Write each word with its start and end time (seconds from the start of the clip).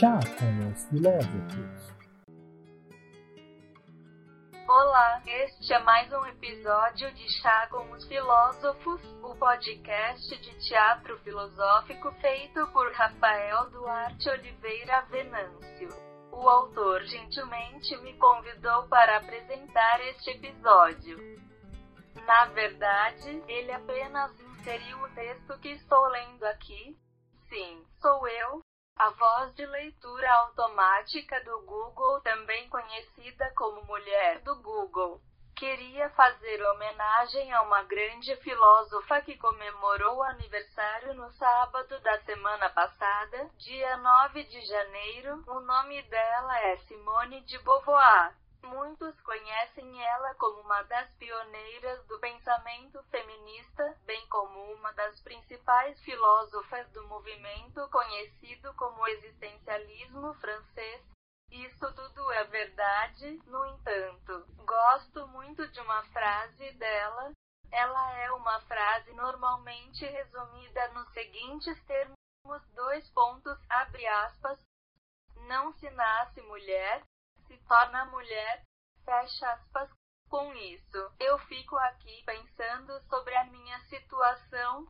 Chá 0.00 0.18
com 0.38 0.70
os 0.70 0.88
filósofos. 0.88 1.94
Olá, 4.66 5.22
este 5.26 5.74
é 5.74 5.78
mais 5.80 6.10
um 6.10 6.24
episódio 6.24 7.12
de 7.12 7.28
Chá 7.42 7.66
com 7.70 7.90
os 7.92 8.08
Filósofos, 8.08 9.02
o 9.22 9.34
podcast 9.34 10.34
de 10.38 10.58
teatro 10.66 11.18
filosófico 11.18 12.12
feito 12.12 12.66
por 12.68 12.90
Rafael 12.94 13.68
Duarte 13.68 14.30
Oliveira 14.30 15.02
Venâncio. 15.10 15.90
O 16.32 16.48
autor 16.48 17.02
gentilmente 17.02 17.94
me 17.98 18.14
convidou 18.14 18.88
para 18.88 19.18
apresentar 19.18 20.00
este 20.08 20.30
episódio. 20.30 21.18
Na 22.26 22.46
verdade, 22.46 23.44
ele 23.46 23.70
apenas 23.70 24.32
inseriu 24.40 24.98
o 25.02 25.10
texto 25.10 25.58
que 25.58 25.68
estou 25.72 26.08
lendo 26.08 26.44
aqui. 26.44 26.96
Sim, 27.50 27.84
sou 28.00 28.26
eu, 28.26 28.62
a 29.00 29.08
voz 29.12 29.54
de 29.54 29.64
leitura 29.64 30.30
automática 30.30 31.42
do 31.42 31.62
Google, 31.62 32.20
também 32.20 32.68
conhecida 32.68 33.50
como 33.56 33.82
Mulher 33.86 34.40
do 34.40 34.54
Google, 34.56 35.18
queria 35.56 36.10
fazer 36.10 36.62
homenagem 36.66 37.50
a 37.50 37.62
uma 37.62 37.82
grande 37.84 38.36
filósofa 38.36 39.22
que 39.22 39.38
comemorou 39.38 40.18
o 40.18 40.22
aniversário 40.22 41.14
no 41.14 41.30
sábado 41.32 41.98
da 42.00 42.20
semana 42.24 42.68
passada, 42.68 43.48
dia 43.56 43.96
9 43.96 44.44
de 44.44 44.60
janeiro. 44.66 45.44
O 45.46 45.60
nome 45.60 46.02
dela 46.02 46.60
é 46.60 46.76
Simone 46.80 47.40
de 47.46 47.58
Beauvoir. 47.60 48.34
Muitos 49.40 49.50
conhecem 49.50 50.02
ela 50.04 50.34
como 50.34 50.60
uma 50.60 50.82
das 50.82 51.10
pioneiras 51.12 52.06
do 52.06 52.18
pensamento 52.20 53.02
feminista, 53.04 53.96
bem 54.04 54.26
como 54.28 54.74
uma 54.74 54.92
das 54.92 55.18
principais 55.20 55.98
filósofas 56.00 56.86
do 56.90 57.06
movimento 57.08 57.88
conhecido 57.88 58.72
como 58.74 59.06
existencialismo 59.08 60.34
francês. 60.34 61.02
Isso 61.50 61.92
tudo 61.94 62.30
é 62.32 62.44
verdade, 62.44 63.40
no 63.46 63.64
entanto, 63.66 64.46
gosto 64.58 65.26
muito 65.28 65.66
de 65.68 65.80
uma 65.80 66.02
frase 66.08 66.72
dela. 66.72 67.32
Ela 67.72 68.18
é 68.18 68.32
uma 68.32 68.60
frase 68.62 69.12
normalmente 69.14 70.04
resumida 70.04 70.88
nos 70.88 71.10
seguintes 71.12 71.82
termos: 71.84 72.16
dois 72.74 73.08
pontos, 73.10 73.58
abre 73.70 74.06
aspas, 74.06 74.58
não 75.46 75.72
se 75.72 75.88
nasce 75.90 76.42
mulher, 76.42 77.02
se 77.46 77.56
torna 77.66 78.04
mulher, 78.06 78.64
fecha 79.10 79.52
aspas. 79.54 79.90
Com 80.28 80.54
isso, 80.54 81.12
eu 81.18 81.36
fico 81.40 81.76
aqui 81.76 82.22
pensando 82.24 83.00
sobre 83.08 83.34
a 83.34 83.44
minha 83.46 83.80
situação. 83.88 84.86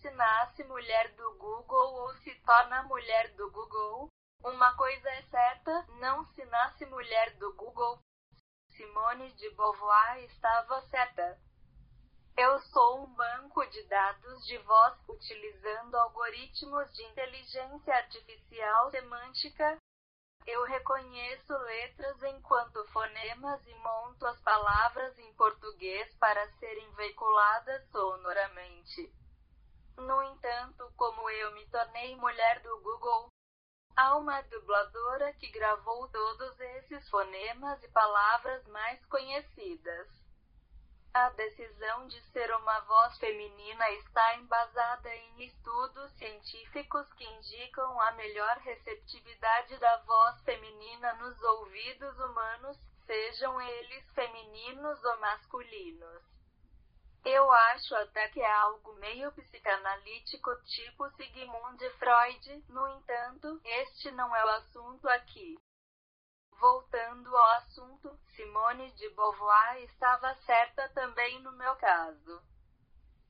Se 0.00 0.08
nasce 0.12 0.62
mulher 0.64 1.12
do 1.16 1.36
Google 1.36 1.94
ou 1.94 2.14
se 2.18 2.32
torna 2.46 2.84
mulher 2.84 3.34
do 3.34 3.50
Google, 3.50 4.08
uma 4.44 4.76
coisa 4.76 5.08
é 5.10 5.22
certa: 5.22 5.86
não 5.98 6.24
se 6.34 6.44
nasce 6.44 6.86
mulher 6.86 7.34
do 7.38 7.52
Google. 7.54 7.98
Simone 8.76 9.32
de 9.32 9.50
Beauvoir 9.56 10.18
estava 10.24 10.80
certa. 10.82 11.36
Eu 12.36 12.60
sou 12.60 13.04
um 13.04 13.14
banco 13.14 13.64
de 13.66 13.82
dados 13.88 14.46
de 14.46 14.58
voz 14.58 14.94
utilizando 15.08 15.96
algoritmos 15.96 16.92
de 16.92 17.02
inteligência 17.04 17.94
artificial 17.94 18.90
semântica 18.92 19.78
eu 20.46 20.62
reconheço 20.64 21.56
letras 21.56 22.22
enquanto 22.22 22.33
fonemas 23.24 23.66
e 23.66 23.74
monto 23.76 24.26
as 24.26 24.38
palavras 24.40 25.18
em 25.18 25.32
português 25.32 26.14
para 26.16 26.46
serem 26.58 26.90
veiculadas 26.92 27.88
sonoramente. 27.90 29.10
No 29.96 30.22
entanto, 30.24 30.92
como 30.94 31.30
eu 31.30 31.52
me 31.52 31.66
tornei 31.70 32.14
mulher 32.16 32.60
do 32.60 32.80
Google, 32.82 33.28
há 33.96 34.16
uma 34.16 34.42
dubladora 34.42 35.32
que 35.34 35.48
gravou 35.48 36.06
todos 36.08 36.60
esses 36.60 37.08
fonemas 37.08 37.82
e 37.82 37.88
palavras 37.88 38.66
mais 38.66 39.02
conhecidas. 39.06 40.08
A 41.14 41.30
decisão 41.30 42.06
de 42.08 42.20
ser 42.30 42.54
uma 42.56 42.80
voz 42.80 43.16
feminina 43.18 43.90
está 43.92 44.36
embasada 44.36 45.14
em 45.14 45.44
estudos 45.44 46.12
científicos 46.18 47.10
que 47.14 47.24
indicam 47.24 48.00
a 48.02 48.12
melhor 48.12 48.58
receptividade 48.58 49.78
da 49.78 49.96
voz 49.98 50.42
feminina 50.42 51.14
nos 51.14 51.40
ouvidos 51.40 52.18
humanos, 52.18 52.93
sejam 53.06 53.60
eles 53.60 54.04
femininos 54.14 55.02
ou 55.04 55.20
masculinos. 55.20 56.22
Eu 57.24 57.50
acho 57.50 57.94
até 57.96 58.28
que 58.28 58.40
é 58.40 58.52
algo 58.52 58.92
meio 58.94 59.32
psicanalítico 59.32 60.50
tipo 60.64 61.08
Sigmund 61.12 61.90
Freud, 61.98 62.64
no 62.68 62.86
entanto, 62.88 63.60
este 63.64 64.10
não 64.10 64.34
é 64.36 64.44
o 64.44 64.48
assunto 64.50 65.08
aqui. 65.08 65.58
Voltando 66.60 67.34
ao 67.34 67.50
assunto, 67.56 68.18
Simone 68.36 68.92
de 68.92 69.08
Beauvoir 69.10 69.82
estava 69.84 70.34
certa 70.46 70.88
também 70.90 71.40
no 71.40 71.52
meu 71.52 71.74
caso. 71.76 72.42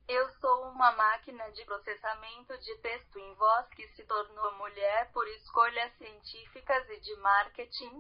Eu 0.07 0.29
sou 0.35 0.69
uma 0.69 0.93
máquina 0.93 1.51
de 1.53 1.65
processamento 1.65 2.59
de 2.59 2.77
texto 2.79 3.19
em 3.19 3.35
voz 3.35 3.67
que 3.69 3.89
se 3.95 4.05
tornou 4.05 4.53
mulher 4.57 5.11
por 5.13 5.27
escolhas 5.29 5.97
científicas 5.97 6.89
e 6.91 7.01
de 7.01 7.17
marketing. 7.17 7.99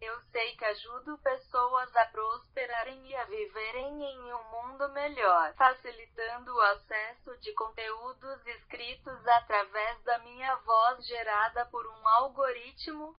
Eu 0.00 0.20
sei 0.32 0.56
que 0.56 0.64
ajudo 0.64 1.18
pessoas 1.18 1.94
a 1.96 2.06
prosperarem 2.06 3.06
e 3.08 3.16
a 3.16 3.24
viverem 3.24 4.02
em 4.04 4.34
um 4.34 4.44
mundo 4.50 4.88
melhor, 4.90 5.54
facilitando 5.54 6.54
o 6.54 6.60
acesso 6.60 7.36
de 7.38 7.52
conteúdos 7.54 8.46
escritos 8.46 9.26
através 9.26 10.02
da 10.02 10.18
minha 10.18 10.56
voz 10.56 11.06
gerada 11.06 11.66
por 11.66 11.86
um 11.86 12.08
algoritmo 12.08 13.16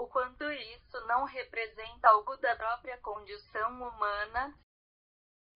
o 0.00 0.06
quanto 0.06 0.50
isso 0.50 0.98
não 1.06 1.24
representa 1.24 2.08
algo 2.08 2.34
da 2.38 2.56
própria 2.56 2.96
condição 3.02 3.70
humana? 3.82 4.54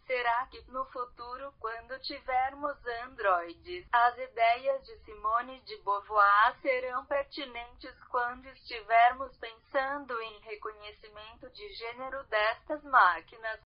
Será 0.06 0.46
que 0.48 0.60
no 0.70 0.84
futuro, 0.86 1.54
quando 1.58 1.98
tivermos 2.00 2.76
androides, 3.04 3.88
as 3.90 4.18
ideias 4.18 4.84
de 4.84 4.98
Simone 4.98 5.60
de 5.62 5.76
Beauvoir 5.78 6.60
serão 6.60 7.06
pertinentes 7.06 7.94
quando 8.10 8.46
estivermos 8.48 9.34
pensando 9.38 10.20
em 10.20 10.40
reconhecimento 10.40 11.48
de 11.50 11.68
gênero 11.74 12.22
destas 12.24 12.82
máquinas? 12.84 13.60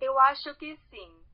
Eu 0.00 0.18
acho 0.18 0.54
que 0.56 0.78
sim. 0.88 1.24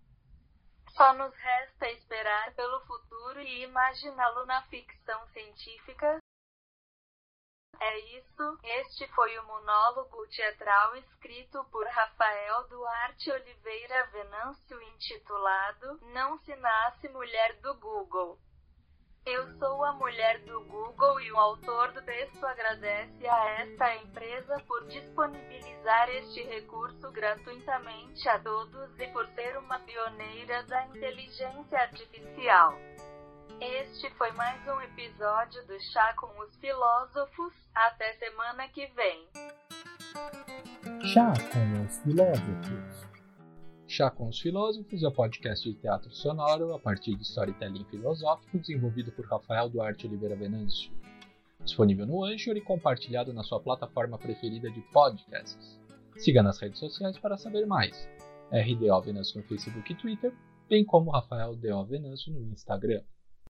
Só 0.96 1.12
nos 1.12 1.32
resta 1.34 1.88
esperar 1.90 2.52
pelo 2.54 2.80
futuro 2.86 3.40
e 3.40 3.62
imaginá-lo 3.62 4.44
na 4.44 4.62
ficção 4.62 5.24
científica, 5.28 6.18
é 7.90 7.98
isso, 8.18 8.58
este 8.62 9.08
foi 9.08 9.36
o 9.38 9.46
monólogo 9.46 10.26
teatral 10.28 10.94
escrito 10.96 11.64
por 11.72 11.84
Rafael 11.86 12.68
Duarte 12.68 13.32
Oliveira 13.32 14.06
Venâncio 14.12 14.80
intitulado 14.94 15.98
Não 16.12 16.38
se 16.38 16.54
nasce 16.56 17.08
mulher 17.08 17.56
do 17.60 17.74
Google. 17.74 18.38
Eu 19.26 19.46
sou 19.58 19.84
a 19.84 19.92
mulher 19.94 20.38
do 20.44 20.60
Google 20.64 21.20
e 21.20 21.32
o 21.32 21.36
autor 21.36 21.92
do 21.92 22.02
texto 22.02 22.46
agradece 22.46 23.26
a 23.26 23.50
esta 23.60 23.96
empresa 23.96 24.62
por 24.68 24.86
disponibilizar 24.86 26.08
este 26.10 26.42
recurso 26.44 27.10
gratuitamente 27.10 28.28
a 28.28 28.38
todos 28.38 28.98
e 28.98 29.06
por 29.08 29.26
ser 29.34 29.58
uma 29.58 29.80
pioneira 29.80 30.62
da 30.62 30.86
inteligência 30.86 31.78
artificial. 31.80 32.72
Este 33.60 34.08
foi 34.16 34.32
mais 34.32 34.58
um 34.66 34.80
episódio 34.80 35.66
do 35.66 35.78
Chá 35.92 36.14
com 36.14 36.28
os 36.40 36.56
Filósofos. 36.56 37.52
Até 37.74 38.14
semana 38.14 38.66
que 38.68 38.86
vem. 38.86 39.28
Chá 41.04 41.34
com 41.52 41.84
os 41.84 41.98
Filósofos. 41.98 43.06
Chá 43.86 44.10
com 44.10 44.28
os 44.28 44.40
Filósofos 44.40 45.02
é 45.02 45.08
um 45.08 45.12
podcast 45.12 45.70
de 45.70 45.78
teatro 45.78 46.10
sonoro 46.10 46.72
a 46.72 46.78
partir 46.78 47.14
de 47.14 47.22
storytelling 47.22 47.84
filosófico 47.84 48.58
desenvolvido 48.58 49.12
por 49.12 49.26
Rafael 49.26 49.68
Duarte 49.68 50.06
Oliveira 50.06 50.36
Venâncio. 50.36 50.90
Disponível 51.62 52.06
no 52.06 52.24
Anchor 52.24 52.56
e 52.56 52.62
compartilhado 52.62 53.34
na 53.34 53.42
sua 53.42 53.60
plataforma 53.60 54.16
preferida 54.16 54.70
de 54.70 54.80
podcasts. 54.90 55.78
Siga 56.16 56.42
nas 56.42 56.58
redes 56.58 56.78
sociais 56.78 57.18
para 57.18 57.36
saber 57.36 57.66
mais. 57.66 58.08
RDO 58.50 59.02
Venâncio 59.02 59.38
no 59.38 59.46
Facebook 59.46 59.92
e 59.92 59.96
Twitter, 59.96 60.34
bem 60.66 60.82
como 60.82 61.10
Rafael 61.10 61.54
D.O. 61.54 61.84
Venâncio 61.84 62.32
no 62.32 62.40
Instagram. 62.40 63.02